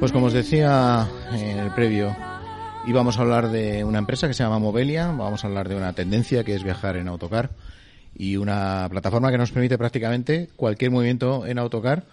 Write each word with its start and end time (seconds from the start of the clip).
pues 0.00 0.12
como 0.12 0.26
os 0.26 0.32
decía 0.32 1.08
en 1.32 1.58
el 1.58 1.70
previo, 1.72 2.16
íbamos 2.86 3.18
a 3.18 3.22
hablar 3.22 3.50
de 3.50 3.84
una 3.84 3.98
empresa 3.98 4.26
que 4.26 4.34
se 4.34 4.42
llama 4.42 4.58
Movelia, 4.58 5.06
vamos 5.08 5.44
a 5.44 5.46
hablar 5.46 5.68
de 5.68 5.76
una 5.76 5.92
tendencia 5.92 6.42
que 6.42 6.54
es 6.54 6.64
viajar 6.64 6.96
en 6.96 7.06
autocar 7.06 7.50
y 8.16 8.36
una 8.36 8.88
plataforma 8.90 9.30
que 9.30 9.38
nos 9.38 9.52
permite 9.52 9.78
prácticamente 9.78 10.48
cualquier 10.56 10.90
movimiento 10.90 11.46
en 11.46 11.58
autocar, 11.58 12.06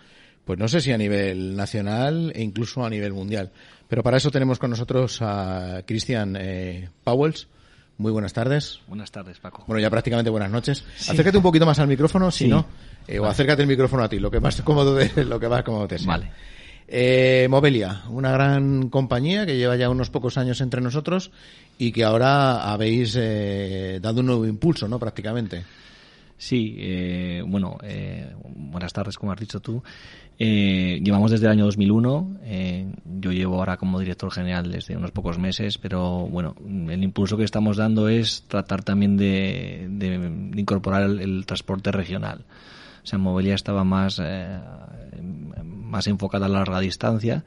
pues 0.46 0.60
no 0.60 0.68
sé 0.68 0.80
si 0.80 0.92
a 0.92 0.98
nivel 0.98 1.56
nacional 1.56 2.32
e 2.36 2.44
incluso 2.44 2.86
a 2.86 2.90
nivel 2.90 3.14
mundial. 3.14 3.52
Pero 3.88 4.04
para 4.04 4.18
eso 4.18 4.30
tenemos 4.30 4.60
con 4.60 4.70
nosotros 4.70 5.20
a 5.22 5.82
Cristian 5.86 6.38
eh, 6.40 6.90
Powells. 7.04 7.48
Muy 7.98 8.12
buenas 8.12 8.34
tardes. 8.34 8.82
Buenas 8.88 9.10
tardes, 9.10 9.40
Paco. 9.40 9.64
Bueno, 9.68 9.82
ya 9.82 9.90
prácticamente 9.90 10.30
buenas 10.30 10.52
noches. 10.52 10.84
Acércate 11.00 11.38
un 11.38 11.44
poquito 11.44 11.66
más 11.66 11.80
al 11.80 11.88
micrófono, 11.88 12.30
si 12.30 12.48
no, 12.48 12.66
eh, 13.08 13.20
o 13.20 13.26
acércate 13.26 13.62
el 13.62 13.68
micrófono 13.68 14.04
a 14.04 14.10
ti, 14.10 14.20
lo 14.20 14.30
que 14.30 14.40
más 14.40 14.62
cómodo 14.62 14.96
de, 14.96 15.24
lo 15.24 15.40
que 15.40 15.48
más 15.48 15.64
cómodo 15.64 15.88
te 15.88 15.98
sea. 15.98 16.08
Vale. 16.08 16.32
Eh, 16.88 17.48
Movelia, 17.50 18.04
una 18.10 18.32
gran 18.32 18.90
compañía 18.90 19.46
que 19.46 19.58
lleva 19.58 19.76
ya 19.76 19.90
unos 19.90 20.10
pocos 20.10 20.38
años 20.38 20.62
entre 20.62 20.82
nosotros 20.82 21.32
y 21.78 21.92
que 21.92 22.04
ahora 22.04 22.72
habéis 22.72 23.16
eh, 23.20 24.00
dado 24.02 24.20
un 24.22 24.28
nuevo 24.28 24.46
impulso, 24.46 24.88
¿no? 24.88 25.00
Prácticamente. 25.00 25.64
Sí, 26.38 26.76
eh, 26.78 27.44
bueno, 27.46 27.78
eh, 27.82 28.34
buenas 28.56 28.92
tardes, 28.92 29.18
como 29.18 29.32
has 29.32 29.40
dicho 29.40 29.62
tú. 29.62 29.82
Eh, 30.38 31.00
llevamos 31.02 31.32
desde 31.32 31.46
el 31.46 31.54
año 31.54 31.66
2001. 31.66 32.38
Eh, 32.44 32.88
yo 33.20 33.32
llevo 33.32 33.56
ahora 33.56 33.78
como 33.78 34.00
director 34.00 34.32
general 34.32 34.70
desde 34.70 34.98
unos 34.98 35.12
pocos 35.12 35.38
meses, 35.38 35.78
pero 35.78 36.28
bueno, 36.28 36.56
el 36.90 37.04
impulso 37.04 37.38
que 37.38 37.46
estamos 37.46 37.78
dando 37.78 38.10
es 38.10 38.44
tratar 38.48 38.84
también 38.84 39.16
de, 39.16 39.88
de, 39.90 40.60
incorporar 40.60 41.04
el, 41.04 41.46
transporte 41.46 41.92
regional. 41.92 42.44
O 43.06 43.08
sea, 43.08 43.20
Movelia 43.20 43.54
estaba 43.54 43.84
más 43.84 44.20
eh, 44.20 44.60
más 45.22 46.08
enfocada 46.08 46.48
a 46.48 46.50
la 46.50 46.58
larga 46.58 46.80
distancia 46.80 47.46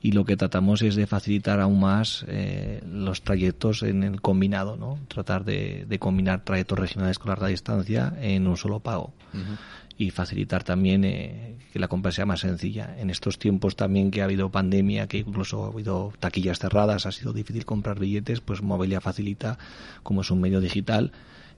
y 0.00 0.12
lo 0.12 0.24
que 0.24 0.36
tratamos 0.38 0.80
es 0.80 0.96
de 0.96 1.06
facilitar 1.06 1.60
aún 1.60 1.78
más 1.78 2.24
eh, 2.26 2.82
los 2.90 3.20
trayectos 3.20 3.82
en 3.82 4.02
el 4.02 4.22
combinado, 4.22 4.78
¿no? 4.78 4.98
Tratar 5.08 5.44
de, 5.44 5.84
de, 5.86 5.98
combinar 5.98 6.42
trayectos 6.42 6.78
regionales 6.78 7.18
con 7.18 7.28
larga 7.28 7.48
distancia 7.48 8.14
en 8.18 8.46
un 8.46 8.56
solo 8.56 8.80
pago. 8.80 9.12
Uh 9.34 9.36
-huh. 9.36 9.58
Y 9.98 10.10
facilitar 10.10 10.64
también 10.64 11.04
eh, 11.04 11.56
que 11.72 11.78
la 11.78 11.88
compra 11.88 12.10
sea 12.10 12.24
más 12.24 12.40
sencilla. 12.40 12.96
En 12.98 13.10
estos 13.10 13.38
tiempos 13.38 13.76
también 13.76 14.10
que 14.10 14.22
ha 14.22 14.24
habido 14.24 14.50
pandemia, 14.50 15.06
que 15.06 15.18
incluso 15.18 15.64
ha 15.64 15.68
habido 15.68 16.14
taquillas 16.18 16.58
cerradas, 16.58 17.04
ha 17.04 17.12
sido 17.12 17.34
difícil 17.34 17.66
comprar 17.66 17.98
billetes, 17.98 18.40
pues 18.40 18.62
Movelia 18.62 19.00
facilita, 19.02 19.58
como 20.02 20.22
es 20.22 20.30
un 20.30 20.40
medio 20.40 20.60
digital, 20.60 21.12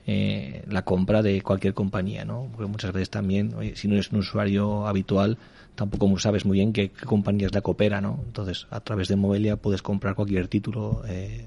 eh, 0.06 0.62
la 0.68 0.82
compra 0.82 1.20
de 1.22 1.42
cualquier 1.42 1.74
compañía, 1.74 2.24
¿no? 2.24 2.48
Porque 2.52 2.70
muchas 2.70 2.92
veces 2.92 3.10
también, 3.10 3.54
si 3.74 3.88
no 3.88 3.94
eres 3.94 4.12
un 4.12 4.20
usuario 4.20 4.86
habitual, 4.86 5.36
tampoco 5.74 6.18
sabes 6.18 6.44
muy 6.44 6.58
bien 6.58 6.72
qué, 6.72 6.90
qué 6.90 7.06
compañía 7.06 7.48
la 7.52 7.60
coopera, 7.60 8.00
¿no? 8.00 8.20
Entonces, 8.24 8.66
a 8.70 8.80
través 8.80 9.08
de 9.08 9.16
Movelia 9.16 9.56
puedes 9.56 9.82
comprar 9.82 10.14
cualquier 10.14 10.46
título 10.48 11.02
eh, 11.08 11.46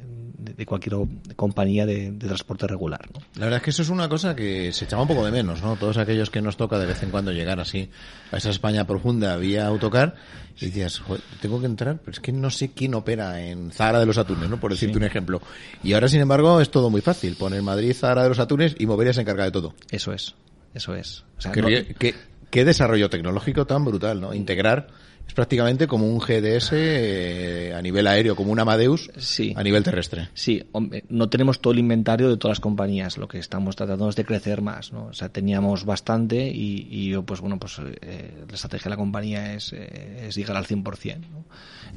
de, 0.56 0.66
cualquier 0.66 0.96
compañía 1.36 1.86
de, 1.86 2.12
de, 2.12 2.28
transporte 2.28 2.68
regular, 2.68 3.10
¿no? 3.14 3.22
La 3.36 3.46
verdad 3.46 3.58
es 3.58 3.64
que 3.64 3.70
eso 3.72 3.82
es 3.82 3.90
una 3.90 4.10
cosa 4.10 4.36
que 4.36 4.72
se 4.74 4.86
echaba 4.86 5.02
un 5.02 5.08
poco 5.08 5.26
de 5.26 5.32
menos, 5.32 5.62
¿no? 5.62 5.76
Todos 5.76 5.98
aquellos 5.98 6.30
que 6.30 6.42
nos 6.42 6.58
toca 6.58 6.78
de 6.78 6.86
vez 6.86 7.02
en 7.04 7.10
cuando 7.10 7.32
llegar 7.32 7.60
así 7.60 7.90
a 8.32 8.38
esa 8.38 8.50
España 8.50 8.86
profunda 8.86 9.36
vía 9.38 9.68
autocar 9.68 10.16
y 10.60 10.66
decías, 10.66 11.02
tengo 11.42 11.60
que 11.60 11.66
entrar, 11.66 12.00
pero 12.00 12.12
es 12.12 12.20
que 12.20 12.32
no 12.32 12.50
sé 12.50 12.72
quién 12.72 12.94
opera 12.94 13.42
en 13.42 13.72
Zahara 13.72 14.00
de 14.00 14.06
los 14.06 14.18
Atunes, 14.18 14.50
¿no? 14.50 14.60
Por 14.60 14.72
decirte 14.72 14.94
sí. 14.94 14.98
un 14.98 15.06
ejemplo. 15.06 15.42
Y 15.84 15.94
ahora, 15.94 16.08
sin 16.10 16.22
embargo, 16.22 16.60
es 16.60 16.70
todo 16.70 16.90
muy 16.90 17.02
fácil. 17.02 17.36
Poner 17.36 17.62
Madrid, 17.62 17.94
Zahara 17.94 18.24
de 18.24 18.30
los 18.30 18.40
Atunes 18.40 18.76
y 18.78 18.86
Movelia 18.86 19.14
se 19.14 19.22
encarga 19.22 19.46
de 19.46 19.52
todo. 19.52 19.74
Eso 19.90 20.12
es, 20.12 20.36
eso 20.74 20.96
es. 20.96 21.24
O 21.38 21.42
sea, 21.42 21.52
¿Qué, 21.52 21.62
no... 21.62 21.68
qué, 21.68 22.16
qué 22.50 22.66
desarrollo 22.66 23.10
tecnológico 23.10 23.66
tan 23.66 23.86
brutal, 23.86 24.20
¿no? 24.20 24.34
Integrar 24.34 24.88
es 25.30 25.36
prácticamente 25.36 25.86
como 25.86 26.08
un 26.08 26.18
GDS 26.18 26.72
eh, 26.74 27.74
a 27.76 27.82
nivel 27.84 28.08
aéreo, 28.08 28.36
como 28.36 28.52
un 28.52 28.60
Amadeus 28.60 29.12
sí. 29.18 29.54
a 29.56 29.62
nivel 29.62 29.84
terrestre. 29.84 30.30
Sí, 30.34 30.64
hombre, 30.72 31.04
no 31.10 31.30
tenemos 31.30 31.62
todo 31.62 31.72
el 31.72 31.78
inventario 31.78 32.30
de 32.30 32.38
todas 32.38 32.58
las 32.58 32.60
compañías, 32.60 33.20
lo 33.20 33.28
que 33.28 33.38
estamos 33.38 33.76
tratando 33.76 34.10
es 34.10 34.16
de 34.16 34.26
crecer 34.26 34.64
más, 34.64 34.92
¿no? 34.92 35.06
O 35.06 35.14
sea, 35.14 35.30
teníamos 35.30 35.86
bastante 35.86 36.50
y, 36.50 36.88
y 36.90 37.10
yo, 37.12 37.22
pues 37.22 37.42
bueno, 37.42 37.60
pues 37.60 37.80
eh, 38.02 38.44
la 38.48 38.56
estrategia 38.56 38.86
de 38.86 38.90
la 38.90 38.98
compañía 38.98 39.54
es, 39.54 39.72
eh, 39.72 40.26
es 40.28 40.36
llegar 40.36 40.58
al 40.58 40.66
100%, 40.66 41.20
¿no? 41.30 41.46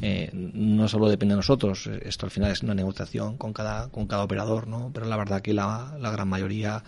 Eh, 0.03 0.29
no 0.35 0.87
solo 0.89 1.09
depende 1.09 1.33
de 1.33 1.37
nosotros, 1.37 1.87
esto 1.87 2.27
al 2.27 2.31
final 2.31 2.51
es 2.51 2.63
una 2.63 2.75
negociación 2.75 3.39
con 3.39 3.55
cada, 3.55 3.89
con 3.89 4.07
cada 4.07 4.25
operador, 4.25 4.67
¿no? 4.67 4.91
Pero 4.93 5.07
la 5.07 5.17
verdad 5.17 5.41
que 5.41 5.55
la, 5.55 5.97
la 5.99 6.11
gran 6.11 6.29
mayoría 6.29 6.85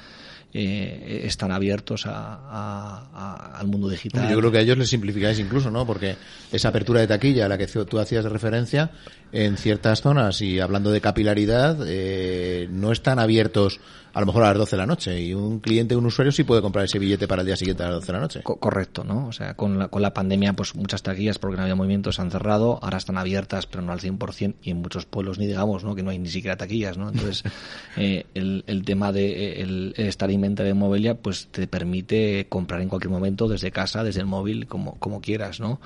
eh, 0.56 1.22
están 1.25 1.50
abiertos 1.50 2.04
a, 2.06 3.56
al 3.59 3.66
mundo 3.66 3.88
digital. 3.88 4.31
Yo 4.31 4.38
creo 4.38 4.53
que 4.53 4.59
a 4.59 4.60
ellos 4.60 4.78
les 4.78 4.88
simplificáis 4.88 5.38
incluso, 5.41 5.69
¿no? 5.70 5.84
Porque 5.84 6.16
esa 6.53 6.69
apertura 6.69 7.00
de 7.00 7.09
taquilla 7.09 7.47
a 7.47 7.48
la 7.48 7.59
que 7.59 7.66
tú 7.66 7.98
hacías 7.98 8.25
referencia 8.25 8.92
en 9.34 9.56
ciertas 9.56 10.00
zonas 10.00 10.41
y 10.43 10.61
hablando 10.61 10.93
de 10.93 11.00
capilaridad, 11.00 11.77
eh, 11.89 12.69
no 12.71 12.93
están 12.93 13.19
abiertos 13.19 13.81
a 14.12 14.21
lo 14.21 14.27
mejor 14.27 14.45
a 14.45 14.50
las 14.50 14.59
12 14.59 14.77
de 14.77 14.78
la 14.81 14.87
noche 14.87 15.21
y 15.21 15.34
un 15.34 15.59
cliente, 15.59 15.97
un 15.97 16.06
usuario 16.06 16.31
sí 16.31 16.45
puede 16.45 16.62
comprar 16.62 16.84
ese 16.84 17.00
billete 17.00 17.27
para 17.27 17.43
el 17.43 17.47
día 17.47 17.56
siguiente 17.56 17.83
a 17.83 17.87
las 17.87 17.97
12 17.97 18.06
de 18.06 18.12
la 18.12 18.21
noche. 18.21 18.43
Co 18.45 18.61
correcto, 18.61 19.03
¿no? 19.03 19.27
O 19.27 19.33
sea, 19.33 19.55
con 19.55 19.77
la, 19.77 19.89
con 19.89 20.03
la 20.03 20.15
pandemia 20.15 20.53
pues 20.53 20.77
muchas 20.77 21.03
taquillas 21.03 21.41
porque 21.41 21.56
no 21.56 21.62
había 21.62 21.75
movimiento 21.75 22.12
se 22.12 22.22
han 22.22 22.31
cerrado, 22.31 22.78
ahora 22.81 22.99
están 22.99 23.19
abiertas 23.19 23.67
pero 23.67 23.83
no 23.83 23.91
al 23.91 23.99
100% 23.99 24.55
y 24.62 24.71
en 24.71 24.77
muchos 24.77 25.05
pueblos 25.05 25.41
ni 25.41 25.49
digamos, 25.49 25.83
¿no? 25.83 25.97
Que 25.97 26.05
no 26.05 26.11
hay 26.11 26.21
ni 26.21 26.28
siquiera 26.28 26.56
taquillas, 26.56 26.97
¿no? 26.97 27.09
Entonces, 27.09 27.43
eh, 27.97 28.27
el, 28.34 28.62
el 28.69 28.84
tema 28.84 29.11
de 29.11 29.62
el, 29.62 29.95
el 29.97 30.06
estar 30.06 30.31
inventario 30.31 30.72
de 30.72 30.78
Movelia 30.78 31.16
pues 31.16 31.49
te 31.49 31.66
permite 31.66 32.47
comprar 32.49 32.83
en 32.83 32.89
cualquier 32.89 33.11
momento 33.11 33.49
desde 33.49 33.72
casa, 33.72 34.05
desde 34.05 34.21
el 34.21 34.27
móvil, 34.27 34.69
como, 34.69 34.97
como 35.01 35.21
quieras, 35.21 35.59
¿no? 35.59 35.81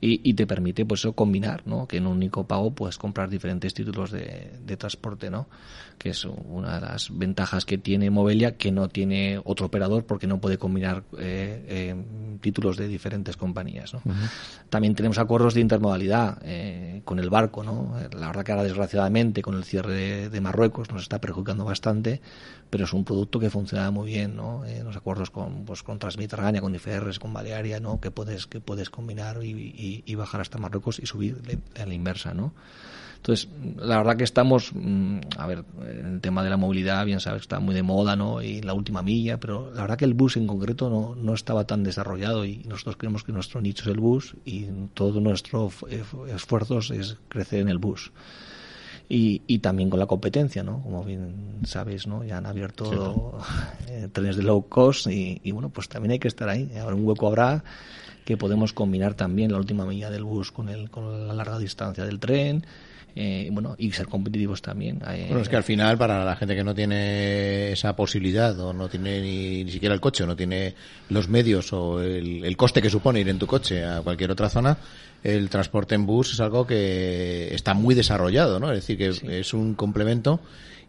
y, 0.00 0.20
y, 0.28 0.34
te 0.34 0.46
permite 0.46 0.84
pues 0.84 1.00
eso 1.00 1.12
combinar, 1.12 1.62
¿no? 1.66 1.88
Que 1.88 1.96
en 1.96 2.06
un 2.06 2.16
único 2.16 2.46
pago 2.46 2.70
puedes 2.88 2.96
comprar 2.96 3.28
diferentes 3.28 3.74
títulos 3.74 4.10
de, 4.10 4.50
de, 4.64 4.76
transporte, 4.78 5.28
¿no? 5.28 5.46
Que 5.98 6.10
es 6.10 6.24
una 6.24 6.76
de 6.76 6.86
las 6.86 7.10
ventajas 7.10 7.66
que 7.66 7.76
tiene 7.76 8.08
Movelia 8.08 8.56
que 8.56 8.72
no 8.72 8.88
tiene 8.88 9.38
otro 9.44 9.66
operador 9.66 10.06
porque 10.06 10.26
no 10.26 10.40
puede 10.40 10.56
combinar 10.56 11.02
eh, 11.18 11.64
eh, 11.68 11.94
títulos 12.40 12.78
de 12.78 12.88
diferentes 12.88 13.36
compañías, 13.36 13.92
¿no? 13.92 14.00
Uh 14.06 14.12
-huh. 14.12 14.30
También 14.70 14.94
tenemos 14.94 15.18
acuerdos 15.18 15.52
de 15.52 15.60
intermodalidad 15.60 16.38
eh, 16.42 17.02
con 17.04 17.18
el 17.18 17.28
barco, 17.28 17.62
¿no? 17.62 17.94
La 18.18 18.28
verdad 18.28 18.42
que 18.42 18.52
ahora 18.52 18.64
desgraciadamente 18.64 19.42
con 19.42 19.54
el 19.54 19.64
cierre 19.64 19.92
de, 19.92 20.30
de 20.30 20.40
Marruecos 20.40 20.90
nos 20.90 21.02
está 21.02 21.20
perjudicando 21.20 21.66
bastante, 21.66 22.22
pero 22.70 22.84
es 22.84 22.92
un 22.92 23.04
producto 23.04 23.40
que 23.40 23.50
funciona 23.50 23.90
muy 23.90 24.06
bien, 24.06 24.36
¿no? 24.36 24.64
Eh, 24.64 24.82
los 24.82 24.96
acuerdos 24.96 25.30
con, 25.30 25.64
pues, 25.64 25.82
con 25.82 25.98
Transmediterránea, 25.98 26.60
con 26.60 26.74
IFRs, 26.74 27.18
con 27.18 27.32
Balearia, 27.32 27.80
¿no? 27.80 28.00
Que 28.00 28.10
puedes, 28.10 28.46
que 28.46 28.60
puedes 28.60 28.90
combinar 28.90 29.42
y, 29.42 29.50
y, 29.50 30.02
y 30.06 30.14
bajar 30.14 30.40
hasta 30.40 30.58
Marruecos 30.58 30.98
y 30.98 31.06
subir 31.06 31.36
a 31.80 31.86
la 31.86 31.94
inversa, 31.94 32.34
¿no? 32.34 32.52
Entonces, 33.16 33.48
la 33.76 33.98
verdad 33.98 34.16
que 34.16 34.24
estamos, 34.24 34.70
mm, 34.72 35.18
a 35.36 35.46
ver, 35.46 35.64
el 35.86 36.20
tema 36.20 36.42
de 36.42 36.50
la 36.50 36.56
movilidad, 36.56 37.04
bien 37.04 37.20
sabes, 37.20 37.42
está 37.42 37.58
muy 37.58 37.74
de 37.74 37.82
moda, 37.82 38.16
¿no? 38.16 38.40
Y 38.40 38.62
la 38.62 38.74
última 38.74 39.02
milla, 39.02 39.38
pero 39.38 39.70
la 39.74 39.82
verdad 39.82 39.98
que 39.98 40.04
el 40.04 40.14
bus 40.14 40.36
en 40.36 40.46
concreto 40.46 40.88
no, 40.88 41.14
no 41.14 41.34
estaba 41.34 41.64
tan 41.64 41.82
desarrollado 41.82 42.44
y 42.44 42.58
nosotros 42.64 42.96
creemos 42.96 43.24
que 43.24 43.32
nuestro 43.32 43.60
nicho 43.60 43.82
es 43.82 43.88
el 43.88 44.00
bus 44.00 44.34
y 44.44 44.66
todo 44.94 45.20
nuestro 45.20 45.70
esfuerzo 46.28 46.78
es 46.78 47.16
crecer 47.28 47.60
en 47.60 47.68
el 47.68 47.78
bus. 47.78 48.12
Y, 49.10 49.40
y, 49.46 49.60
también 49.60 49.88
con 49.88 49.98
la 49.98 50.06
competencia, 50.06 50.62
¿no? 50.62 50.82
Como 50.82 51.02
bien 51.02 51.60
sabes, 51.64 52.06
¿no? 52.06 52.24
Ya 52.24 52.36
han 52.36 52.44
abierto 52.44 53.38
sí, 53.40 53.88
eh, 53.88 54.08
trenes 54.12 54.36
de 54.36 54.42
low 54.42 54.68
cost 54.68 55.06
y, 55.06 55.40
y, 55.42 55.50
bueno, 55.52 55.70
pues 55.70 55.88
también 55.88 56.12
hay 56.12 56.18
que 56.18 56.28
estar 56.28 56.48
ahí. 56.48 56.70
Ahora 56.78 56.94
un 56.94 57.06
hueco 57.06 57.26
habrá 57.26 57.64
que 58.26 58.36
podemos 58.36 58.74
combinar 58.74 59.14
también 59.14 59.50
la 59.50 59.56
última 59.56 59.86
milla 59.86 60.10
del 60.10 60.24
bus 60.24 60.52
con, 60.52 60.68
el, 60.68 60.90
con 60.90 61.26
la 61.26 61.32
larga 61.32 61.58
distancia 61.58 62.04
del 62.04 62.20
tren. 62.20 62.66
Eh, 63.16 63.48
bueno, 63.50 63.74
y 63.78 63.90
ser 63.90 64.06
competitivos 64.06 64.62
también. 64.62 65.00
Eh, 65.08 65.26
bueno, 65.26 65.42
es 65.42 65.48
que 65.48 65.56
al 65.56 65.64
final, 65.64 65.98
para 65.98 66.24
la 66.24 66.36
gente 66.36 66.54
que 66.54 66.62
no 66.62 66.74
tiene 66.74 67.72
esa 67.72 67.96
posibilidad, 67.96 68.58
o 68.60 68.72
no 68.72 68.88
tiene 68.88 69.20
ni, 69.20 69.64
ni 69.64 69.72
siquiera 69.72 69.94
el 69.94 70.00
coche, 70.00 70.22
o 70.22 70.26
no 70.26 70.36
tiene 70.36 70.74
los 71.08 71.28
medios, 71.28 71.72
o 71.72 72.00
el, 72.00 72.44
el, 72.44 72.56
coste 72.56 72.80
que 72.80 72.90
supone 72.90 73.20
ir 73.20 73.28
en 73.28 73.38
tu 73.38 73.46
coche 73.46 73.84
a 73.84 74.02
cualquier 74.02 74.30
otra 74.30 74.48
zona, 74.48 74.78
el 75.24 75.50
transporte 75.50 75.96
en 75.96 76.06
bus 76.06 76.34
es 76.34 76.40
algo 76.40 76.66
que 76.66 77.52
está 77.52 77.74
muy 77.74 77.94
desarrollado, 77.96 78.60
¿no? 78.60 78.70
Es 78.70 78.80
decir, 78.80 78.96
que 78.96 79.12
sí. 79.12 79.26
es 79.28 79.52
un 79.52 79.74
complemento 79.74 80.40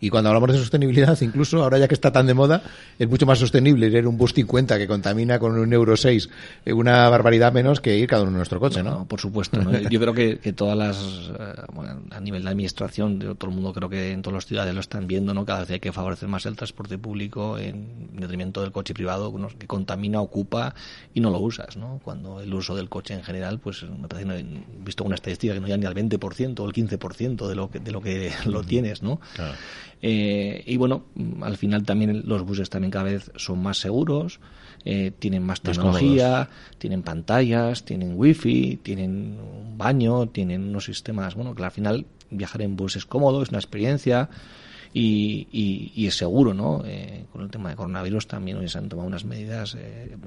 Y 0.01 0.10
cuando 0.10 0.30
hablamos 0.30 0.51
de 0.51 0.57
sostenibilidad, 0.57 1.18
incluso 1.22 1.63
ahora 1.63 1.78
ya 1.78 1.88
que 1.88 1.94
está 1.94 2.12
tan 2.12 2.28
de 2.28 2.34
moda, 2.34 2.62
es 2.98 3.07
mucho 3.07 3.25
más 3.25 3.40
sostenible 3.40 3.88
ir 3.88 3.96
en 3.98 4.07
un 4.07 4.18
bus 4.18 4.34
50 4.34 4.78
que 4.78 4.88
contamina 4.88 5.40
con 5.40 5.57
un 5.57 5.74
euro 5.74 5.98
6, 5.98 6.30
eh, 6.66 6.74
una 6.74 7.10
barbaridad 7.10 7.54
menos 7.54 7.81
que 7.81 7.98
ir 7.98 8.07
cada 8.07 8.24
uno 8.24 8.31
en 8.31 8.38
nuestro 8.38 8.60
coche, 8.60 8.84
¿no? 8.84 9.06
por 9.06 9.19
supuesto. 9.19 9.60
Yo 9.90 10.00
creo 10.00 10.13
que, 10.13 10.40
que 10.40 10.54
todas 10.54 10.78
las, 10.78 10.98
eh, 10.98 11.62
bueno, 11.74 12.01
a 12.12 12.19
nivel 12.19 12.44
de 12.44 12.50
administración, 12.50 13.19
de 13.19 13.36
todo 13.36 13.50
el 13.50 13.56
mundo 13.56 13.74
creo 13.74 13.90
que 13.90 14.12
en 14.12 14.22
todas 14.22 14.36
las 14.36 14.46
ciudades 14.46 14.74
lo 14.74 14.80
están 14.80 15.07
viendo, 15.07 15.34
¿no? 15.34 15.46
Cada 15.46 15.62
vez 15.62 15.72
hay 15.72 15.80
que 15.80 15.92
favorecer 15.92 16.30
más 16.30 16.45
el 16.45 16.56
transporte 16.56 16.98
público 16.98 17.57
en 17.57 18.10
detrimento 18.13 18.62
del 18.62 18.72
coche 18.72 18.94
privado 18.94 19.34
que 19.57 19.68
contamina, 19.68 20.22
ocupa 20.22 20.74
y 21.13 21.19
no 21.19 21.30
lo 21.30 21.40
usas, 21.40 21.78
¿no? 21.78 22.00
Cuando 22.04 22.42
el 22.42 22.54
uso 22.54 22.75
del 22.75 22.90
coche 22.90 23.13
en 23.13 23.24
general, 23.24 23.60
pues 23.60 23.84
me 23.84 24.07
parece, 24.07 24.28
no, 24.28 24.34
he 24.34 24.45
visto 24.84 25.04
una 25.04 25.16
estadística 25.16 25.54
que 25.54 25.60
no 25.60 25.68
llega 25.68 25.78
ni 25.78 25.86
al 25.86 25.95
20% 25.95 26.60
o 26.60 26.66
el 26.66 26.74
15% 26.74 27.48
de 27.48 27.56
lo 27.56 27.69
que, 27.69 27.80
de 27.80 27.92
lo 27.92 28.02
que 28.02 28.31
lo 28.45 28.63
tienes, 28.63 29.02
¿no? 29.02 29.19
Eh, 30.01 30.63
y 30.66 30.78
bueno, 30.78 31.04
al 31.42 31.57
final 31.57 31.84
también 31.84 32.24
los 32.25 32.44
buses 32.44 32.69
también 32.69 32.92
cada 32.92 33.06
vez 33.06 33.31
son 33.36 33.62
más 33.62 33.78
seguros, 33.80 34.40
eh, 34.86 35.12
tienen 35.19 35.44
más 35.44 35.62
tecnología, 35.62 36.50
tienen 36.78 37.04
pantallas, 37.04 37.84
tienen 37.84 38.13
wifi, 38.16 38.80
tienen 38.81 39.38
un 39.40 39.78
baño, 39.78 40.28
tienen 40.28 40.69
unos 40.69 40.86
sistemas, 40.86 41.36
bueno, 41.36 41.54
que 41.54 41.63
al 41.63 41.72
final 41.72 42.06
viajar 42.30 42.62
en 42.62 42.75
bus 42.75 42.96
es 42.96 43.06
cómodo, 43.06 43.44
es 43.44 43.50
una 43.50 43.60
experiencia 43.60 44.30
y, 44.92 45.48
y, 45.96 46.07
es 46.07 46.18
seguro, 46.18 46.54
¿no? 46.54 46.81
Eh, 46.84 47.25
con 47.31 47.44
el 47.44 47.52
tema 47.52 47.69
de 47.69 47.75
coronavirus 47.75 48.28
también 48.28 48.57
hoy 48.57 48.68
se 48.68 48.80
han 48.80 48.90
tomado 48.90 49.07
unas 49.07 49.24
medidas, 49.24 49.75
eh, 49.78 50.18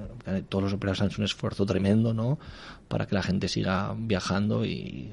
todos 0.47 0.63
los 0.63 0.73
operadores 0.73 1.01
han 1.01 1.07
hecho 1.07 1.21
un 1.21 1.25
esfuerzo 1.25 1.65
tremendo, 1.65 2.13
¿no? 2.13 2.39
Para 2.87 3.05
que 3.05 3.15
la 3.15 3.23
gente 3.23 3.49
siga 3.49 3.93
viajando 3.97 4.65
y, 4.65 5.11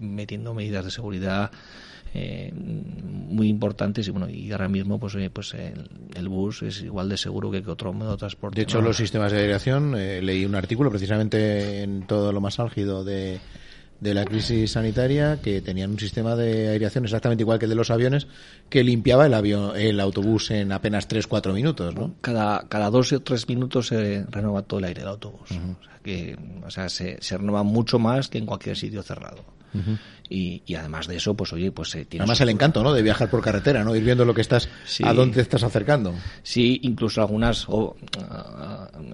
metiendo 0.00 0.54
medidas 0.54 0.84
de 0.84 0.90
seguridad 0.90 1.52
eh, 2.14 2.52
muy 2.54 3.48
importantes 3.48 4.08
y 4.08 4.10
bueno 4.10 4.28
y 4.28 4.50
ahora 4.52 4.68
mismo 4.68 4.98
pues 4.98 5.16
pues 5.32 5.54
el, 5.54 6.28
bus 6.28 6.62
es 6.62 6.82
igual 6.82 7.08
de 7.08 7.16
seguro 7.16 7.50
que, 7.50 7.58
otro 7.68 7.92
modo 7.92 8.12
de 8.12 8.16
transporte 8.16 8.56
de 8.56 8.62
hecho 8.62 8.80
los 8.80 8.96
sistemas 8.96 9.32
de 9.32 9.44
aviación 9.44 9.92
leí 9.92 10.44
un 10.44 10.54
artículo 10.54 10.90
precisamente 10.90 11.82
en 11.82 12.06
todo 12.06 12.32
lo 12.32 12.40
más 12.40 12.58
álgido 12.58 13.04
de 13.04 13.38
de 14.00 14.14
la 14.14 14.24
crisis 14.24 14.72
sanitaria 14.72 15.40
que 15.42 15.60
tenían 15.60 15.90
un 15.90 15.98
sistema 15.98 16.36
de 16.36 16.68
aireación 16.68 17.04
exactamente 17.04 17.42
igual 17.42 17.58
que 17.58 17.64
el 17.64 17.70
de 17.70 17.74
los 17.74 17.90
aviones 17.90 18.28
que 18.68 18.84
limpiaba 18.84 19.26
el 19.26 19.34
avión 19.34 19.76
el 19.76 19.98
autobús 19.98 20.50
en 20.52 20.70
apenas 20.72 21.08
3-4 21.08 21.52
minutos 21.52 21.94
¿no? 21.94 22.14
cada 22.20 22.68
cada 22.68 22.90
dos 22.90 23.12
o 23.12 23.20
tres 23.20 23.48
minutos 23.48 23.88
se 23.88 24.24
renueva 24.30 24.62
todo 24.62 24.78
el 24.78 24.86
aire 24.86 25.00
del 25.00 25.10
autobús. 25.10 25.50
O 25.50 25.84
sea 25.84 26.00
que 26.02 26.36
o 26.64 26.70
sea 26.70 26.88
se, 26.88 27.18
se 27.20 27.36
renueva 27.36 27.64
mucho 27.64 27.98
más 27.98 28.28
que 28.28 28.38
en 28.38 28.46
cualquier 28.46 28.76
sitio 28.76 29.02
cerrado 29.02 29.57
y, 30.28 30.62
y, 30.66 30.74
además 30.74 31.06
de 31.06 31.16
eso, 31.16 31.34
pues 31.34 31.52
oye, 31.52 31.70
pues 31.72 31.94
eh, 31.94 32.04
tiene 32.04 32.22
Además 32.22 32.40
el 32.40 32.50
encanto, 32.50 32.82
¿no? 32.82 32.92
De 32.92 33.02
viajar 33.02 33.30
por 33.30 33.42
carretera, 33.42 33.84
¿no? 33.84 33.94
Ir 33.94 34.04
viendo 34.04 34.24
lo 34.24 34.34
que 34.34 34.42
estás, 34.42 34.68
a 35.02 35.12
dónde 35.12 35.36
te 35.36 35.40
estás 35.40 35.62
acercando. 35.62 36.14
Sí, 36.42 36.80
incluso 36.82 37.20
algunas 37.20 37.64
o, 37.68 37.96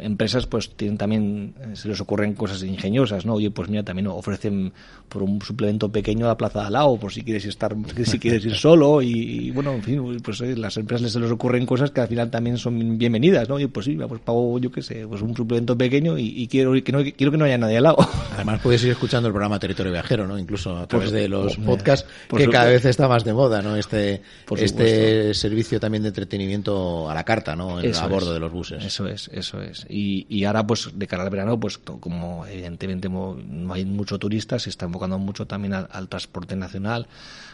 empresas 0.04 0.46
pues 0.46 0.70
tienen 0.70 0.98
también, 0.98 1.54
eh, 1.60 1.74
se 1.76 1.88
les 1.88 2.00
ocurren 2.00 2.34
cosas 2.34 2.62
ingeniosas, 2.62 3.24
¿no? 3.26 3.34
Oye, 3.34 3.50
pues 3.50 3.68
mira, 3.68 3.82
también 3.82 4.06
ofrecen 4.08 4.72
por 5.08 5.22
un 5.22 5.40
suplemento 5.40 5.90
pequeño 5.90 6.26
la 6.26 6.36
plaza 6.36 6.60
de 6.60 6.66
al 6.66 6.72
lado, 6.74 6.96
por 6.96 7.12
si 7.12 7.22
quieres 7.22 7.44
estar, 7.46 7.74
si 8.04 8.18
quieres 8.18 8.44
ir 8.44 8.54
solo 8.54 9.02
y, 9.02 9.50
bueno, 9.50 9.72
en 9.72 9.82
fin, 9.82 10.20
pues 10.22 10.40
oye, 10.40 10.56
las 10.56 10.76
empresas 10.76 11.12
se 11.12 11.20
les 11.20 11.30
ocurren 11.30 11.66
cosas 11.66 11.90
que 11.90 12.00
al 12.00 12.08
final 12.08 12.30
también 12.30 12.58
son 12.58 12.98
bienvenidas, 12.98 13.48
¿no? 13.48 13.56
Oye, 13.56 13.68
pues 13.68 13.86
sí, 13.86 13.96
pues 13.96 14.20
pago, 14.20 14.58
yo 14.58 14.70
qué 14.70 14.82
sé, 14.82 15.06
pues 15.06 15.22
un 15.22 15.34
suplemento 15.36 15.76
pequeño 15.76 16.18
y, 16.18 16.46
quiero, 16.48 16.72
que 16.82 16.92
no, 16.92 17.02
quiero 17.16 17.32
que 17.32 17.38
no 17.38 17.44
haya 17.44 17.58
nadie 17.58 17.78
al 17.78 17.84
lado. 17.84 17.96
Además 18.34 18.60
puedes 18.62 18.84
ir 18.84 18.90
escuchando 18.90 19.28
el 19.28 19.32
programa 19.32 19.58
Territorio 19.58 19.92
Viajero, 19.92 20.26
¿no? 20.26 20.38
Incluso 20.38 20.76
a 20.76 20.86
través 20.86 21.10
de 21.10 21.28
los 21.28 21.56
podcasts, 21.56 22.08
que 22.36 22.48
cada 22.48 22.66
vez 22.66 22.84
está 22.84 23.08
más 23.08 23.24
de 23.24 23.32
moda, 23.32 23.62
¿no? 23.62 23.76
Este, 23.76 24.22
este 24.56 25.34
servicio 25.34 25.80
también 25.80 26.02
de 26.02 26.08
entretenimiento 26.08 27.08
a 27.10 27.14
la 27.14 27.24
carta, 27.24 27.56
¿no? 27.56 27.78
a 27.78 28.06
bordo 28.06 28.32
de 28.32 28.40
los 28.40 28.52
buses. 28.52 28.84
Eso 28.84 29.06
es, 29.06 29.30
eso 29.32 29.60
es. 29.62 29.86
Y, 29.96 30.26
y 30.28 30.44
ahora, 30.44 30.66
pues, 30.66 30.90
de 30.92 31.06
cara 31.06 31.22
al 31.22 31.30
verano, 31.30 31.60
pues, 31.60 31.78
como 31.78 32.44
evidentemente 32.46 33.08
no 33.08 33.72
hay 33.72 33.84
mucho 33.84 34.18
turista, 34.18 34.58
se 34.58 34.68
está 34.68 34.86
enfocando 34.86 35.20
mucho 35.20 35.46
también 35.46 35.72
al, 35.72 36.08
transporte 36.08 36.56
nacional, 36.56 37.06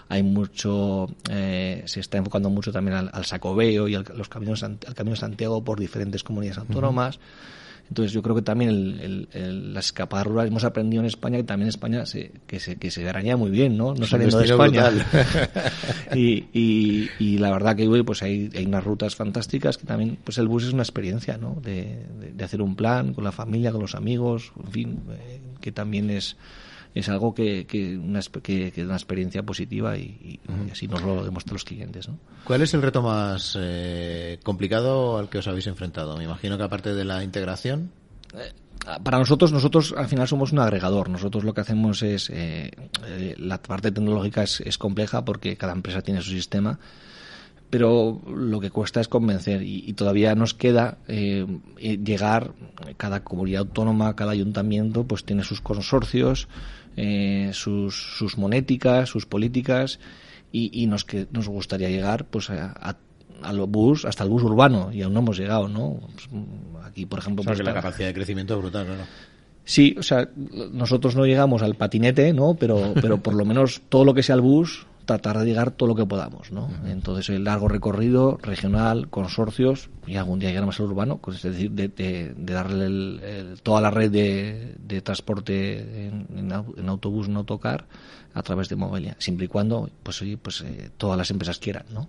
hay 0.09 0.23
mucho, 0.23 1.07
eh, 1.29 1.83
se 1.85 2.01
está 2.01 2.17
enfocando 2.17 2.49
mucho 2.49 2.73
también 2.73 3.11
al, 3.13 3.25
sacobeo 3.27 3.89
y 3.89 3.95
al, 3.95 4.07
los 4.17 4.31
caminos, 4.31 4.63
al 4.63 4.79
Camino 4.79 5.11
de 5.11 5.21
Santiago 5.21 5.63
por 5.63 5.79
diferentes 5.79 6.25
comunidades 6.25 6.57
autónomas. 6.57 7.21
Entonces 7.91 8.13
yo 8.13 8.23
creo 8.23 8.37
que 8.37 8.43
también 8.43 8.71
el, 8.71 9.29
el, 9.33 9.75
la 9.75 9.81
escapada 9.81 10.23
rural 10.23 10.47
hemos 10.47 10.63
aprendido 10.63 11.01
en 11.03 11.09
España 11.09 11.39
que 11.39 11.43
también 11.43 11.67
en 11.67 11.71
España 11.71 12.07
se, 12.07 12.31
que 12.47 12.61
se, 12.61 12.77
que 12.77 12.89
se 12.89 13.03
ganaría 13.03 13.37
muy 13.37 13.51
bien, 13.51 13.77
¿no? 13.77 13.95
No 13.95 14.07
saliendo 14.07 14.39
de 14.39 14.45
España. 14.45 14.93
y, 16.15 16.45
y, 16.53 17.11
y, 17.19 17.39
la 17.39 17.51
verdad 17.51 17.75
que 17.75 17.89
pues 18.05 18.23
hay, 18.23 18.49
hay 18.55 18.65
unas 18.65 18.85
rutas 18.85 19.17
fantásticas 19.17 19.77
que 19.77 19.87
también, 19.87 20.19
pues 20.23 20.39
el 20.39 20.47
bus 20.47 20.67
es 20.67 20.73
una 20.73 20.85
experiencia, 20.85 21.37
¿no? 21.37 21.59
De, 21.61 22.07
de, 22.33 22.45
hacer 22.45 22.63
un 22.63 22.77
plan 22.77 23.13
con 23.13 23.25
la 23.25 23.33
familia, 23.33 23.73
con 23.73 23.81
los 23.81 23.97
amigos, 23.97 24.53
en 24.65 24.71
fin, 24.71 25.01
eh, 25.11 25.41
que 25.61 25.73
también 25.73 26.11
es 26.11 26.37
es 26.95 27.09
algo 27.09 27.35
que, 27.35 27.67
que, 27.67 27.97
una, 27.97 28.21
que, 28.43 28.73
una 28.79 28.95
experiencia 28.95 29.43
positiva 29.43 29.97
y, 29.97 30.41
así 30.71 30.89
nos 30.89 31.03
lo 31.03 31.25
demuestran 31.25 31.55
los 31.55 31.65
clientes. 31.65 32.09
¿no? 32.09 32.19
¿Cuál 32.45 32.63
es 32.63 32.75
el 32.75 32.83
reto 32.83 33.03
más 33.03 33.57
eh, 33.61 34.39
complicado 34.43 35.19
al 35.19 35.29
que 35.29 35.39
os 35.39 35.47
habéis 35.47 35.67
enfrentado? 35.67 36.17
Me 36.17 36.25
imagino 36.25 36.57
que 36.57 36.65
aparte 36.65 36.95
de 36.95 37.05
la 37.05 37.23
integración. 37.23 37.93
Eh, 38.35 38.53
para 39.03 39.19
nosotros, 39.19 39.53
nosotros 39.53 39.95
al 39.97 40.09
final 40.09 40.27
somos 40.27 40.53
un 40.53 40.59
agregador. 40.59 41.11
Nosotros 41.11 41.45
lo 41.45 41.55
que 41.55 41.61
hacemos 41.61 42.03
es, 42.03 42.31
eh, 42.31 42.71
la 43.39 43.61
parte 43.63 43.93
tecnológica 43.93 44.43
es, 44.43 44.61
es, 44.61 44.79
compleja 44.79 45.25
porque 45.25 45.57
cada 45.57 45.73
empresa 45.73 46.01
tiene 46.03 46.23
su 46.23 46.31
sistema, 46.31 46.79
pero 47.71 48.21
lo 48.27 48.61
que 48.61 48.71
cuesta 48.71 49.01
es 49.01 49.09
convencer 49.09 49.63
y, 49.63 49.93
todavía 49.95 50.35
nos 50.35 50.55
queda 50.55 50.99
llegar, 51.07 52.53
cada 52.97 53.23
comunidad 53.23 53.61
autónoma, 53.61 54.17
cada 54.17 54.33
ayuntamiento, 54.33 55.05
pues 55.05 55.25
tiene 55.25 55.45
sus 55.45 55.61
consorcios, 55.61 56.49
eh, 56.97 57.51
sus, 57.53 58.17
sus 58.19 58.37
monéticas, 58.37 59.09
sus 59.09 59.25
políticas 59.25 60.01
y, 60.53 60.83
y, 60.83 60.87
nos, 60.87 61.05
que, 61.05 61.29
nos 61.31 61.49
gustaría 61.49 61.89
llegar 61.89 62.25
pues 62.27 62.51
a, 62.51 62.97
a 63.43 63.53
bus, 63.53 64.05
hasta 64.05 64.25
el 64.25 64.31
bus 64.31 64.43
urbano, 64.43 64.93
y 64.93 65.03
aún 65.03 65.15
no 65.15 65.21
hemos 65.21 65.39
llegado, 65.39 65.69
¿no? 65.69 66.01
Pues, 66.01 66.29
aquí, 66.85 67.07
por 67.07 67.21
ejemplo... 67.21 67.45
Pues, 67.45 67.63
la 67.63 67.75
capacidad 67.75 68.09
de 68.09 68.15
crecimiento 68.15 68.55
es 68.55 68.61
brutal, 68.61 68.87
¿no? 68.87 69.05
Sí, 69.65 69.95
o 69.99 70.03
sea, 70.03 70.29
nosotros 70.73 71.15
no 71.15 71.27
llegamos 71.27 71.63
al 71.63 71.75
patinete, 71.75 72.33
¿no? 72.33 72.55
Pero, 72.55 72.93
pero 73.01 73.19
por 73.19 73.35
lo 73.35 73.45
menos 73.45 73.83
todo 73.89 74.05
lo 74.05 74.15
que 74.15 74.23
sea 74.23 74.35
el 74.35 74.41
bus, 74.41 74.87
tratar 75.11 75.41
de 75.41 75.47
llegar 75.47 75.73
todo 75.73 75.89
lo 75.89 75.95
que 75.97 76.07
podamos, 76.07 76.53
¿no? 76.53 76.69
Entonces, 76.87 77.31
el 77.31 77.43
largo 77.43 77.67
recorrido, 77.67 78.39
regional, 78.41 79.09
consorcios, 79.09 79.91
y 80.07 80.17
algún 80.17 80.39
día 80.39 80.51
llegar 80.51 80.67
más 80.67 80.79
al 80.79 80.87
urbano, 80.87 81.19
pues, 81.19 81.45
es 81.45 81.53
decir, 81.53 81.73
de, 81.73 81.89
de, 81.89 82.35
darle 82.37 83.57
toda 83.63 83.81
la 83.81 83.91
red 83.91 84.11
de, 84.11 84.77
de 84.79 85.01
transporte 85.03 86.07
en, 86.07 86.27
en, 86.37 86.89
autobús, 86.89 87.27
en 87.27 87.37
autocar, 87.37 87.87
a 88.35 88.43
través 88.43 88.69
de 88.69 88.77
Movelia, 88.77 89.17
siempre 89.19 89.47
y 89.47 89.49
cuando, 89.49 89.89
pues, 90.03 90.21
oye, 90.23 90.37
pues 90.37 90.61
eh, 90.63 90.91
todas 90.97 91.17
las 91.19 91.31
empresas 91.31 91.59
quieran, 91.59 91.85
¿no? 91.93 92.09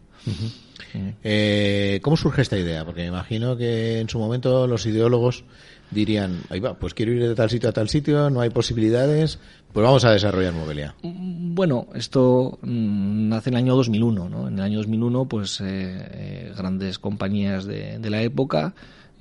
eh, 1.24 2.00
¿Cómo 2.02 2.18
surge 2.18 2.42
esta 2.42 2.58
idea? 2.58 2.86
Porque 2.86 3.02
me 3.02 3.08
imagino 3.08 3.58
que 3.58 4.00
en 4.00 4.10
su 4.10 4.20
momento 4.20 4.68
los 4.68 4.86
ideólogos 4.86 5.44
dirían, 5.92 6.42
ahí 6.50 6.60
va, 6.60 6.74
pues 6.76 6.94
quiero 6.94 7.12
ir 7.12 7.28
de 7.28 7.36
tal 7.36 7.50
sitio 7.50 7.70
a 7.70 7.74
tal 7.74 7.90
sitio, 7.90 8.30
no 8.30 8.42
hay 8.42 8.50
posibilidades, 8.50 9.40
pues 9.74 9.84
vamos 9.84 10.06
a 10.06 10.12
desarrollar 10.12 10.54
Movelia. 10.54 10.96
Mm, 11.04 11.54
bueno, 11.54 11.88
esto 11.94 12.60
mm, 12.62 13.30
nace 13.30 13.50
en 13.50 13.56
el 13.56 13.64
año 13.64 13.76
2001, 13.76 14.30
¿no? 14.30 14.48
En 14.48 14.56
el 14.56 14.62
año 14.62 14.78
2001, 14.78 15.26
pues 15.26 15.60
eh, 15.62 15.66
eh, 15.68 16.54
grandes 16.58 16.98
compañías 16.98 17.66
de, 17.66 18.00
de 18.00 18.10
la 18.10 18.22
época 18.22 18.74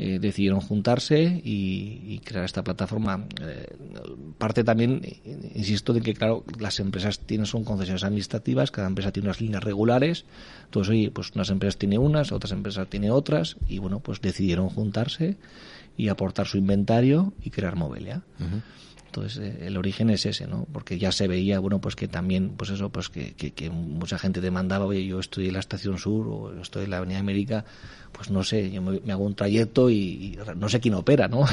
eh, 0.02 0.18
decidieron 0.18 0.60
juntarse 0.60 1.42
y, 1.44 2.20
crear 2.24 2.46
esta 2.46 2.64
plataforma. 2.64 3.26
parte 4.38 4.64
también, 4.64 5.02
insisto, 5.54 5.92
de 5.92 6.00
que, 6.00 6.14
claro, 6.14 6.42
las 6.58 6.80
empresas 6.80 7.18
tienen 7.20 7.46
son 7.46 7.64
concesiones 7.64 8.02
administrativas, 8.02 8.70
cada 8.70 8.88
empresa 8.88 9.12
tiene 9.12 9.28
unas 9.28 9.42
líneas 9.42 9.62
regulares, 9.62 10.24
entonces, 10.64 10.90
oye, 10.90 11.10
pues 11.10 11.32
unas 11.34 11.50
empresas 11.50 11.76
tienen 11.76 12.00
unas, 12.00 12.32
otras 12.32 12.52
empresas 12.52 12.88
tienen 12.88 13.10
otras, 13.10 13.56
y 13.68 13.78
bueno, 13.78 14.00
pues 14.00 14.22
decidieron 14.22 14.70
juntarse 14.70 15.36
y 15.98 16.08
aportar 16.08 16.46
su 16.46 16.56
inventario 16.56 17.34
y 17.42 17.50
crear 17.50 17.76
Movelia. 17.76 18.22
Entonces, 19.10 19.38
eh, 19.38 19.66
el 19.66 19.76
origen 19.76 20.08
es 20.10 20.24
ese, 20.24 20.46
¿no? 20.46 20.68
Porque 20.72 20.96
ya 20.96 21.10
se 21.10 21.26
veía, 21.26 21.58
bueno, 21.58 21.80
pues 21.80 21.96
que 21.96 22.06
también, 22.06 22.50
pues 22.56 22.70
eso, 22.70 22.90
pues 22.90 23.08
que, 23.08 23.34
que, 23.34 23.70
mucha 23.70 24.18
gente 24.18 24.40
demandaba, 24.40 24.84
oye, 24.84 25.04
yo 25.04 25.18
estoy 25.18 25.48
en 25.48 25.54
la 25.54 25.58
Estación 25.58 25.98
Sur 25.98 26.28
o 26.28 26.62
estoy 26.62 26.84
en 26.84 26.90
la 26.90 26.98
Avenida 26.98 27.18
América, 27.18 27.64
pues 28.12 28.30
no 28.30 28.44
sé, 28.44 28.70
yo 28.70 28.82
me, 28.82 29.12
hago 29.12 29.24
un 29.24 29.34
trayecto 29.34 29.90
y, 29.90 30.38
no 30.56 30.68
sé 30.68 30.78
quién 30.78 30.94
opera, 30.94 31.26
¿no? 31.26 31.44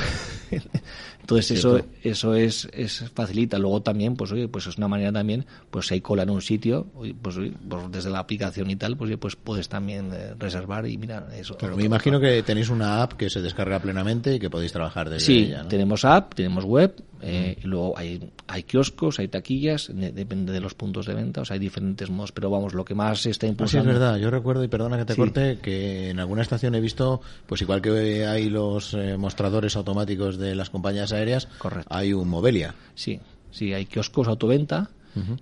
Entonces 1.21 1.59
eso 1.59 1.81
eso 2.03 2.35
es, 2.35 2.69
es 2.71 3.03
facilita. 3.13 3.59
Luego 3.59 3.81
también, 3.81 4.15
pues 4.15 4.31
oye, 4.31 4.47
pues 4.47 4.67
es 4.67 4.77
una 4.77 4.87
manera 4.87 5.11
también, 5.11 5.45
pues 5.69 5.87
si 5.87 5.95
hay 5.95 6.01
cola 6.01 6.23
en 6.23 6.29
un 6.29 6.41
sitio, 6.41 6.85
pues, 6.93 7.35
pues 7.67 7.91
desde 7.91 8.09
la 8.09 8.19
aplicación 8.19 8.69
y 8.69 8.75
tal, 8.75 8.95
pues 8.95 9.15
pues 9.17 9.35
puedes 9.35 9.67
también 9.67 10.11
eh, 10.13 10.35
reservar 10.37 10.87
y 10.87 10.97
mira 10.97 11.27
eso. 11.37 11.57
Pero 11.59 11.75
me 11.75 11.83
imagino 11.83 12.19
que 12.19 12.43
tenéis 12.43 12.69
una 12.69 13.03
app 13.03 13.13
que 13.13 13.29
se 13.29 13.41
descarga 13.41 13.79
plenamente 13.79 14.35
y 14.35 14.39
que 14.39 14.49
podéis 14.49 14.71
trabajar 14.71 15.09
desde 15.09 15.25
sí, 15.25 15.37
ella, 15.49 15.67
tenemos 15.67 16.05
app, 16.05 16.33
tenemos 16.33 16.63
web, 16.63 16.95
eh, 17.21 17.46
Eh, 17.47 17.57
y 17.63 17.67
luego 17.67 17.97
hay, 17.97 18.31
hay 18.47 18.63
kioscos, 18.63 19.19
hay 19.19 19.27
taquillas, 19.27 19.89
depende 19.93 20.51
de 20.51 20.59
los 20.59 20.73
puntos 20.73 21.05
de 21.05 21.13
venta, 21.13 21.41
o 21.41 21.45
sea, 21.45 21.53
hay 21.53 21.59
diferentes 21.59 22.09
modos, 22.09 22.31
pero 22.31 22.49
vamos, 22.49 22.73
lo 22.73 22.83
que 22.83 22.93
más 22.93 23.21
se 23.21 23.29
está 23.29 23.47
impulsando... 23.47 23.85
sí, 23.85 23.89
es 23.89 23.99
verdad, 23.99 24.17
yo 24.17 24.29
recuerdo, 24.29 24.63
y 24.63 24.67
perdona 24.67 24.97
que 24.97 25.05
te 25.05 25.15
corte, 25.15 25.59
que 25.61 26.09
en 26.09 26.19
alguna 26.19 26.41
estación 26.41 26.75
he 26.75 26.81
visto, 26.81 27.21
pues 27.45 27.61
igual 27.61 27.81
que 27.81 28.25
hay 28.25 28.49
los 28.49 28.93
eh, 28.93 29.17
mostradores 29.17 29.75
automáticos 29.75 30.37
de 30.37 30.55
las 30.55 30.69
compañías 30.69 31.13
aéreas, 31.13 31.47
hay 31.89 32.13
un 32.13 32.27
Movelia. 32.27 32.75
Sí, 32.95 33.19
sí, 33.51 33.73
hay 33.73 33.85
kioscos 33.85 34.27
autoventa, 34.27 34.89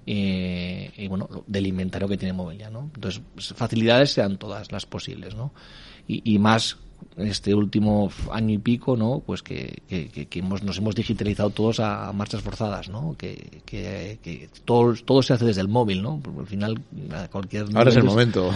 eh, 0.06 0.92
y 0.96 1.08
bueno, 1.08 1.28
del 1.48 1.68
inventario 1.68 2.08
que 2.08 2.18
tiene 2.18 2.32
Movelia, 2.32 2.70
¿no? 2.70 2.92
Entonces, 2.96 3.22
facilidades 3.56 4.12
sean 4.12 4.38
todas 4.38 4.72
las 4.72 4.86
posibles, 4.86 5.36
¿no? 5.36 5.54
Y, 6.08 6.22
y 6.34 6.40
más 6.40 6.78
este 7.18 7.54
último 7.54 8.12
año 8.32 8.54
y 8.54 8.58
pico, 8.58 8.98
¿no? 8.98 9.24
Pues 9.26 9.42
que, 9.42 9.82
que, 9.88 10.28
hemos, 10.40 10.64
nos 10.64 10.78
hemos 10.78 10.96
digitalizado 10.96 11.50
todos 11.50 11.80
a, 11.80 12.12
marchas 12.12 12.42
forzadas, 12.42 12.90
¿no? 12.90 13.16
Que, 13.18 13.62
que, 13.66 14.50
todo, 14.66 14.94
todo 14.96 15.22
se 15.22 15.34
hace 15.34 15.46
desde 15.46 15.62
el 15.62 15.70
móvil, 15.70 16.02
¿no? 16.02 16.20
Porque 16.22 16.40
al 16.42 16.48
final, 16.48 16.82
cualquier... 17.32 17.66
Ahora 17.74 17.90
es 17.90 17.96
el 17.96 18.04
momento. 18.04 18.52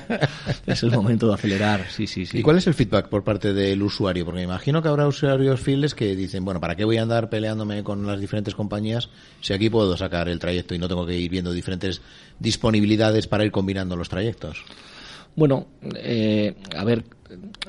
es 0.66 0.82
el 0.82 0.90
momento 0.90 1.28
de 1.28 1.34
acelerar, 1.34 1.86
sí, 1.90 2.06
sí, 2.06 2.24
sí. 2.24 2.38
¿Y 2.38 2.42
cuál 2.42 2.58
es 2.58 2.66
el 2.66 2.74
feedback 2.74 3.08
por 3.08 3.24
parte 3.24 3.52
del 3.52 3.82
usuario? 3.82 4.24
Porque 4.24 4.38
me 4.38 4.44
imagino 4.44 4.80
que 4.80 4.88
habrá 4.88 5.06
usuarios 5.06 5.60
fieles 5.60 5.94
que 5.94 6.16
dicen, 6.16 6.44
bueno, 6.44 6.60
¿para 6.60 6.74
qué 6.74 6.84
voy 6.84 6.96
a 6.96 7.02
andar 7.02 7.28
peleándome 7.28 7.82
con 7.82 8.06
las 8.06 8.18
diferentes 8.18 8.54
compañías 8.54 9.10
si 9.40 9.52
aquí 9.52 9.68
puedo 9.68 9.96
sacar 9.96 10.28
el 10.28 10.38
trayecto 10.38 10.74
y 10.74 10.78
no 10.78 10.88
tengo 10.88 11.04
que 11.04 11.18
ir 11.18 11.30
viendo 11.30 11.52
diferentes 11.52 12.00
disponibilidades 12.38 13.26
para 13.26 13.44
ir 13.44 13.52
combinando 13.52 13.96
los 13.96 14.08
trayectos? 14.08 14.64
Bueno, 15.34 15.66
eh, 15.96 16.54
a 16.76 16.84
ver, 16.84 17.04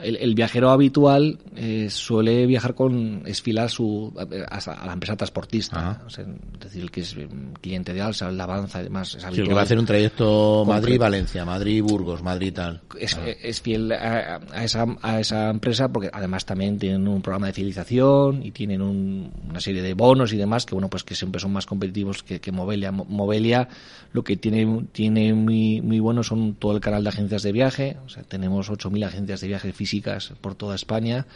el, 0.01 0.35
viajero 0.35 0.69
habitual 0.69 1.39
eh, 1.55 1.87
suele 1.89 2.45
viajar 2.45 2.75
con 2.75 3.23
esfilar 3.25 3.69
su, 3.69 4.13
a, 4.17 4.85
la 4.85 4.93
empresa 4.93 5.15
transportista. 5.15 6.01
es 6.07 6.17
decir, 6.59 6.83
el 6.83 6.91
que 6.91 7.01
es 7.01 7.15
cliente 7.61 7.93
de 7.93 8.01
Alsa, 8.01 8.29
el 8.29 8.37
de 8.37 8.43
Avanza 8.43 8.81
y 8.81 8.83
demás. 8.83 9.15
Es 9.15 9.25
que 9.25 9.53
va 9.53 9.61
a 9.61 9.63
hacer 9.63 9.79
un 9.79 9.85
trayecto 9.85 10.65
Madrid-Valencia, 10.65 11.45
Madrid-Burgos, 11.45 12.23
Madrid-tal. 12.23 12.81
Es, 12.99 13.17
es, 13.41 13.61
fiel 13.61 13.91
a, 13.91 14.63
esa, 14.63 14.85
a 15.01 15.19
esa 15.19 15.49
empresa 15.49 15.91
porque 15.91 16.09
además 16.11 16.45
también 16.45 16.77
tienen 16.77 17.07
un 17.07 17.21
programa 17.21 17.47
de 17.47 17.53
fidelización 17.53 18.43
y 18.43 18.51
tienen 18.51 18.81
una 18.81 19.59
serie 19.59 19.81
de 19.81 19.93
bonos 19.93 20.33
y 20.33 20.37
demás 20.37 20.65
que, 20.65 20.75
bueno, 20.75 20.89
pues 20.89 21.03
que 21.03 21.15
siempre 21.15 21.39
son 21.39 21.51
más 21.53 21.65
competitivos 21.65 22.23
que, 22.23 22.39
que 22.39 22.51
Movelia. 22.51 22.91
Movelia 22.91 23.67
lo 24.11 24.23
que 24.23 24.37
tiene, 24.37 24.85
tiene 24.91 25.33
muy, 25.33 25.81
muy 25.81 25.99
bueno 25.99 26.23
son 26.23 26.55
todo 26.55 26.73
el 26.73 26.81
canal 26.81 27.03
de 27.03 27.09
agencias 27.09 27.43
de 27.43 27.51
viaje. 27.51 27.97
O 28.05 28.09
sea, 28.09 28.23
tenemos 28.23 28.69
8.000 28.69 29.05
agencias 29.05 29.41
de 29.41 29.47
viajes 29.53 29.75
físicas 29.75 30.33
por 30.41 30.55
toda 30.55 30.75
España. 30.75 31.27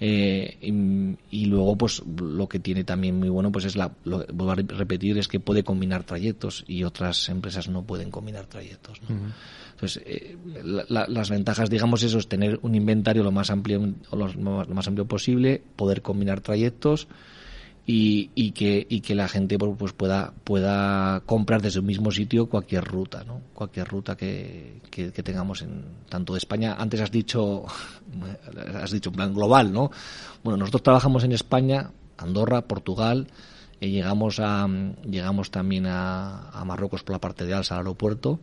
Eh, 0.00 0.58
y, 1.30 1.46
luego 1.46 1.76
pues 1.76 2.02
lo 2.04 2.48
que 2.48 2.58
tiene 2.58 2.82
también 2.82 3.16
muy 3.16 3.28
bueno 3.28 3.52
pues 3.52 3.64
es 3.64 3.76
la 3.76 3.92
lo 4.02 4.26
vuelvo 4.26 4.50
a 4.50 4.56
repetir 4.56 5.16
es 5.18 5.28
que 5.28 5.38
puede 5.38 5.62
combinar 5.62 6.02
trayectos 6.02 6.64
y 6.66 6.82
otras 6.82 7.28
empresas 7.28 7.68
no 7.68 7.84
pueden 7.84 8.10
combinar 8.10 8.46
trayectos 8.46 9.00
entonces 9.72 10.02
eh, 10.04 10.36
las 10.88 11.30
ventajas 11.30 11.70
digamos 11.70 12.02
eso 12.02 12.18
es 12.18 12.26
tener 12.26 12.58
un 12.62 12.74
inventario 12.74 13.22
lo 13.22 13.30
más 13.30 13.50
amplio 13.50 13.94
lo 14.10 14.74
más 14.74 14.88
amplio 14.88 15.06
posible 15.06 15.62
poder 15.76 16.02
combinar 16.02 16.40
trayectos 16.40 17.06
y, 17.86 18.30
y, 18.34 18.52
que, 18.52 18.86
y 18.88 19.00
que 19.00 19.14
la 19.14 19.28
gente 19.28 19.58
pues, 19.58 19.72
pues 19.78 19.92
pueda, 19.92 20.32
pueda 20.44 21.20
comprar 21.26 21.60
desde 21.60 21.80
un 21.80 21.86
mismo 21.86 22.10
sitio 22.10 22.48
cualquier 22.48 22.84
ruta, 22.84 23.24
¿no? 23.24 23.42
Cualquier 23.52 23.86
ruta 23.86 24.16
que, 24.16 24.80
que, 24.90 25.10
tengamos 25.10 25.60
en 25.60 25.84
tanto 26.08 26.32
de 26.32 26.38
España. 26.38 26.76
Antes 26.78 27.02
has 27.02 27.10
dicho, 27.10 27.64
has 28.82 28.90
dicho 28.90 29.10
en 29.10 29.16
plan 29.16 29.34
global, 29.34 29.72
¿no? 29.72 29.90
Bueno, 30.42 30.58
nosotros 30.58 30.82
trabajamos 30.82 31.24
en 31.24 31.32
España, 31.32 31.90
Andorra, 32.16 32.62
Portugal, 32.62 33.26
y 33.80 33.90
llegamos 33.90 34.40
a, 34.40 34.66
llegamos 35.04 35.50
también 35.50 35.86
a, 35.86 36.48
a 36.50 36.64
Marruecos 36.64 37.02
por 37.02 37.12
la 37.12 37.20
parte 37.20 37.44
de 37.44 37.52
Alsa, 37.52 37.74
al 37.74 37.80
aeropuerto, 37.80 38.40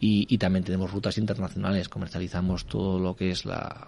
y, 0.00 0.26
y 0.28 0.38
también 0.38 0.64
tenemos 0.64 0.90
rutas 0.90 1.18
internacionales, 1.18 1.88
comercializamos 1.88 2.66
todo 2.66 2.98
lo 2.98 3.14
que 3.14 3.30
es 3.30 3.44
la, 3.44 3.86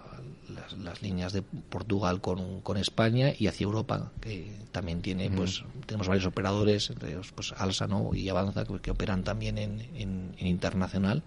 las, 0.49 1.01
líneas 1.01 1.33
de 1.33 1.41
Portugal 1.41 2.21
con, 2.21 2.61
con, 2.61 2.77
España 2.77 3.33
y 3.37 3.47
hacia 3.47 3.65
Europa, 3.65 4.11
que 4.21 4.51
también 4.71 5.01
tiene, 5.01 5.29
pues, 5.29 5.63
tenemos 5.85 6.07
varios 6.07 6.25
operadores, 6.25 6.89
entre 6.89 7.11
ellos, 7.11 7.31
pues, 7.33 7.53
Alsa, 7.57 7.87
¿no? 7.87 8.13
Y 8.13 8.29
Avanza, 8.29 8.65
que, 8.65 8.91
operan 8.91 9.23
también 9.23 9.57
en, 9.57 9.81
en, 9.95 10.33
internacional. 10.37 11.23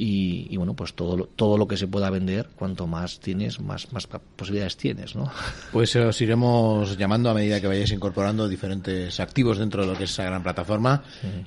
Y, 0.00 0.56
bueno, 0.56 0.74
pues 0.74 0.94
todo, 0.94 1.28
todo 1.34 1.58
lo 1.58 1.66
que 1.66 1.76
se 1.76 1.88
pueda 1.88 2.08
vender, 2.08 2.50
cuanto 2.54 2.86
más 2.86 3.18
tienes, 3.18 3.58
más, 3.58 3.92
más 3.92 4.06
posibilidades 4.06 4.76
tienes, 4.76 5.16
¿no? 5.16 5.28
Pues 5.72 5.96
os 5.96 6.20
iremos 6.20 6.96
llamando 6.96 7.30
a 7.30 7.34
medida 7.34 7.60
que 7.60 7.66
vayáis 7.66 7.90
incorporando 7.90 8.48
diferentes 8.48 9.18
activos 9.18 9.58
dentro 9.58 9.82
de 9.82 9.88
lo 9.88 9.98
que 9.98 10.04
es 10.04 10.12
esa 10.12 10.22
gran 10.22 10.44
plataforma 10.44 11.02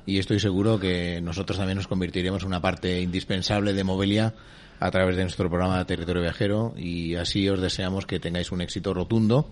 y 0.05 0.19
estoy 0.19 0.41
seguro 0.41 0.77
que 0.77 1.21
nosotros 1.21 1.57
también 1.57 1.77
nos 1.77 1.87
convertiremos 1.87 2.41
en 2.41 2.47
una 2.47 2.61
parte 2.61 2.99
indispensable 2.99 3.71
de 3.71 3.85
Movelia 3.85 4.33
a 4.81 4.89
través 4.89 5.15
de 5.15 5.21
nuestro 5.21 5.47
programa 5.47 5.85
Territorio 5.85 6.23
Viajero 6.23 6.73
y 6.75 7.15
así 7.15 7.47
os 7.47 7.61
deseamos 7.61 8.07
que 8.07 8.19
tengáis 8.19 8.51
un 8.51 8.61
éxito 8.61 8.95
rotundo 8.95 9.47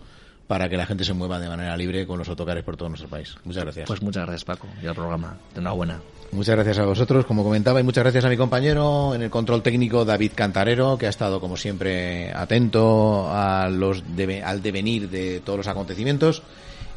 para 0.48 0.68
que 0.68 0.76
la 0.76 0.88
gente 0.88 1.04
se 1.04 1.14
mueva 1.14 1.40
de 1.40 1.48
manera 1.48 1.78
libre 1.78 2.08
con 2.08 2.18
los 2.18 2.28
autocares 2.28 2.64
por 2.64 2.76
todo 2.76 2.90
nuestro 2.90 3.08
país. 3.08 3.36
Muchas 3.44 3.64
gracias. 3.64 3.88
Pues 3.88 4.02
muchas 4.02 4.24
gracias 4.24 4.44
Paco 4.44 4.68
y 4.82 4.88
al 4.88 4.96
programa. 4.96 5.38
Enhorabuena. 5.56 6.02
Muchas 6.32 6.56
gracias 6.56 6.80
a 6.80 6.86
vosotros, 6.86 7.28
como 7.28 7.44
comentaba, 7.44 7.80
y 7.80 7.84
muchas 7.84 8.04
gracias 8.04 8.26
a 8.26 8.30
mi 8.30 8.38
compañero 8.38 9.14
en 9.14 9.22
el 9.22 9.30
control 9.30 9.62
técnico 9.62 10.04
David 10.04 10.32
Cantarero, 10.34 10.98
que 10.98 11.06
ha 11.06 11.10
estado 11.10 11.40
como 11.40 11.58
siempre 11.58 12.32
atento 12.34 13.32
a 13.32 13.70
los 13.70 14.04
al 14.44 14.64
devenir 14.64 15.12
de 15.12 15.42
todos 15.42 15.58
los 15.58 15.68
acontecimientos. 15.68 16.42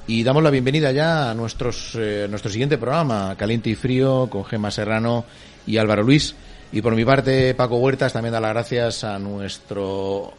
Y 0.07 0.25
damos 0.25 0.43
la 0.43 0.51
bienvenida 0.51 0.91
ya 0.91 1.31
a 1.31 1.35
nuestros, 1.35 1.95
eh, 1.97 2.27
nuestro 2.31 2.51
siguiente 2.51 2.79
programa, 2.79 3.37
Caliente 3.37 3.69
y 3.69 3.75
Frío, 3.75 4.29
con 4.31 4.45
Gemma 4.47 4.71
Serrano 4.71 5.27
y 5.67 5.77
Álvaro 5.77 6.03
Luis. 6.03 6.35
Y 6.73 6.81
por 6.81 6.97
mi 6.97 7.05
parte, 7.05 7.55
Paco 7.55 7.77
Huertas 7.77 8.15
también 8.15 8.33
da 8.33 8.41
las 8.41 8.55
gracias 8.55 9.05
a 9.05 9.19
nuestro 9.19 10.33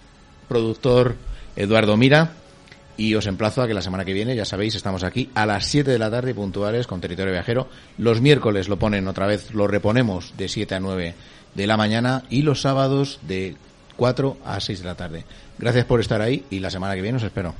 productor 0.48 1.16
Eduardo 1.56 1.96
Mira. 1.96 2.32
Y 2.96 3.16
os 3.16 3.26
emplazo 3.26 3.62
a 3.62 3.68
que 3.68 3.74
la 3.74 3.82
semana 3.82 4.06
que 4.06 4.14
viene, 4.14 4.36
ya 4.36 4.46
sabéis, 4.46 4.76
estamos 4.76 5.04
aquí 5.04 5.30
a 5.34 5.48
las 5.48 5.66
7 5.66 5.90
de 5.90 5.98
la 5.98 6.12
tarde 6.12 6.36
puntuales 6.36 6.86
con 6.86 7.02
Territorio 7.02 7.32
Viajero. 7.32 7.68
Los 7.98 8.22
miércoles 8.22 8.68
lo 8.68 8.78
ponen 8.78 9.08
otra 9.08 9.26
vez, 9.26 9.52
lo 9.54 9.68
reponemos 9.68 10.34
de 10.38 10.48
7 10.48 10.76
a 10.76 10.80
9 10.80 11.16
de 11.56 11.68
la 11.68 11.78
mañana 11.78 12.24
y 12.30 12.44
los 12.44 12.62
sábados 12.62 13.20
de 13.24 13.56
4 13.96 14.38
a 14.46 14.60
6 14.60 14.80
de 14.80 14.86
la 14.86 14.96
tarde. 14.96 15.26
Gracias 15.58 15.86
por 15.86 16.02
estar 16.02 16.22
ahí 16.22 16.46
y 16.52 16.60
la 16.60 16.70
semana 16.70 16.94
que 16.94 17.02
viene 17.02 17.18
os 17.18 17.24
espero. 17.24 17.56